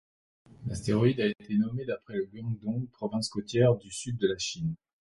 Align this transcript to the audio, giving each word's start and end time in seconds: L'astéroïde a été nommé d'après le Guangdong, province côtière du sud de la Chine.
L'astéroïde 0.65 1.21
a 1.21 1.27
été 1.27 1.55
nommé 1.59 1.85
d'après 1.85 2.15
le 2.15 2.25
Guangdong, 2.25 2.87
province 2.89 3.29
côtière 3.29 3.75
du 3.77 3.91
sud 3.91 4.17
de 4.17 4.27
la 4.29 4.37
Chine. 4.39 4.73